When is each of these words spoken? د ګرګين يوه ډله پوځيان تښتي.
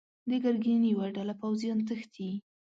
د 0.29 0.31
ګرګين 0.43 0.81
يوه 0.93 1.07
ډله 1.15 1.33
پوځيان 1.41 1.79
تښتي. 1.87 2.29